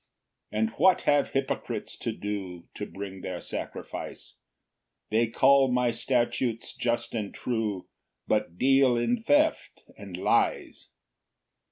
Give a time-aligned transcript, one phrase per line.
[0.49, 4.37] 3 "And what have hypocrites to do "To bring their sacrifice?
[5.11, 7.87] "They call my statutes just and true,
[8.25, 10.89] "But deal in theft and lies.